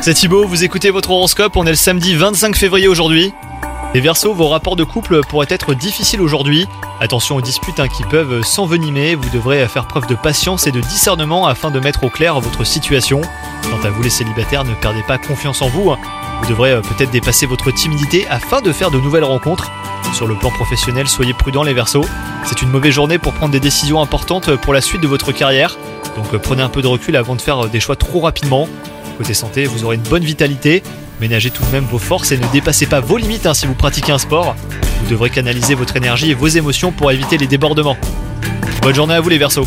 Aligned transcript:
C'est 0.00 0.14
Thibaut, 0.14 0.46
vous 0.46 0.62
écoutez 0.62 0.90
votre 0.90 1.10
horoscope, 1.10 1.56
on 1.56 1.66
est 1.66 1.70
le 1.70 1.74
samedi 1.74 2.14
25 2.14 2.54
février 2.54 2.86
aujourd'hui. 2.86 3.34
Les 3.92 4.00
Verseaux, 4.00 4.32
vos 4.32 4.46
rapports 4.46 4.76
de 4.76 4.84
couple 4.84 5.20
pourraient 5.28 5.48
être 5.50 5.74
difficiles 5.74 6.20
aujourd'hui. 6.20 6.68
Attention 7.00 7.34
aux 7.34 7.40
disputes 7.40 7.80
hein, 7.80 7.88
qui 7.88 8.04
peuvent 8.04 8.44
s'envenimer, 8.44 9.16
vous 9.16 9.30
devrez 9.30 9.66
faire 9.66 9.88
preuve 9.88 10.06
de 10.06 10.14
patience 10.14 10.68
et 10.68 10.70
de 10.70 10.80
discernement 10.80 11.48
afin 11.48 11.72
de 11.72 11.80
mettre 11.80 12.04
au 12.04 12.08
clair 12.08 12.38
votre 12.38 12.62
situation. 12.62 13.20
Quant 13.68 13.84
à 13.84 13.90
vous 13.90 14.02
les 14.04 14.10
célibataires, 14.10 14.62
ne 14.62 14.74
perdez 14.74 15.02
pas 15.02 15.18
confiance 15.18 15.60
en 15.60 15.68
vous. 15.68 15.90
hein. 15.90 15.98
Vous 16.42 16.48
devrez 16.48 16.70
euh, 16.70 16.80
peut-être 16.80 17.10
dépasser 17.10 17.46
votre 17.46 17.72
timidité 17.72 18.28
afin 18.30 18.60
de 18.60 18.70
faire 18.70 18.92
de 18.92 19.00
nouvelles 19.00 19.24
rencontres. 19.24 19.72
Sur 20.14 20.28
le 20.28 20.36
plan 20.36 20.50
professionnel, 20.50 21.08
soyez 21.08 21.34
prudents 21.34 21.64
les 21.64 21.74
Verseaux. 21.74 22.04
C'est 22.44 22.62
une 22.62 22.70
mauvaise 22.70 22.92
journée 22.92 23.18
pour 23.18 23.32
prendre 23.32 23.50
des 23.50 23.60
décisions 23.60 24.00
importantes 24.00 24.54
pour 24.54 24.72
la 24.72 24.80
suite 24.80 25.00
de 25.00 25.08
votre 25.08 25.32
carrière. 25.32 25.76
Donc 26.18 26.34
euh, 26.34 26.38
prenez 26.38 26.62
un 26.62 26.68
peu 26.68 26.82
de 26.82 26.88
recul 26.88 27.16
avant 27.16 27.36
de 27.36 27.40
faire 27.40 27.64
euh, 27.64 27.68
des 27.68 27.78
choix 27.78 27.94
trop 27.94 28.20
rapidement. 28.20 28.68
Côté 29.18 29.34
santé, 29.34 29.66
vous 29.66 29.84
aurez 29.84 29.96
une 29.96 30.02
bonne 30.02 30.24
vitalité. 30.24 30.82
Ménagez 31.20 31.50
tout 31.50 31.64
de 31.64 31.70
même 31.70 31.84
vos 31.84 31.98
forces 31.98 32.32
et 32.32 32.38
ne 32.38 32.46
dépassez 32.52 32.86
pas 32.86 33.00
vos 33.00 33.16
limites 33.16 33.46
hein, 33.46 33.54
si 33.54 33.66
vous 33.66 33.74
pratiquez 33.74 34.12
un 34.12 34.18
sport. 34.18 34.56
Vous 35.02 35.10
devrez 35.10 35.30
canaliser 35.30 35.74
votre 35.74 35.96
énergie 35.96 36.30
et 36.30 36.34
vos 36.34 36.48
émotions 36.48 36.90
pour 36.90 37.12
éviter 37.12 37.38
les 37.38 37.46
débordements. 37.46 37.96
Bonne 38.82 38.94
journée 38.94 39.14
à 39.14 39.20
vous 39.20 39.28
les 39.28 39.38
Verseaux 39.38 39.66